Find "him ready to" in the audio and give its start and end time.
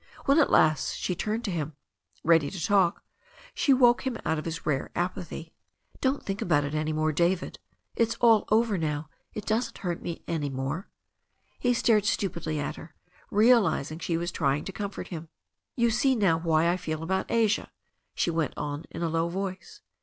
1.51-2.59